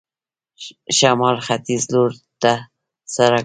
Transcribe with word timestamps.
شمال 0.97 1.37
ختیځ 1.45 1.83
لور 1.93 2.11
ته 2.41 2.53
سړک 3.15 3.37
و. 3.37 3.39